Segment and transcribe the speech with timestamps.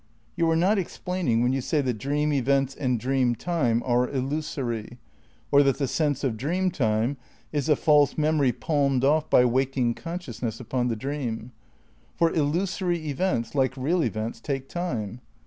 [0.35, 4.97] You are not explaining when you say that dream events and dream time are illusory,
[5.51, 7.17] or that the sense of dream time
[7.51, 11.51] is a false memory palmed off by waking consciousness upon the dream.
[12.15, 15.21] For illusory events, like real events, take time.